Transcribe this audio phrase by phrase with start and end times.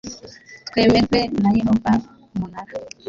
[0.67, 1.91] twemerwe na yehova
[2.33, 2.73] umunara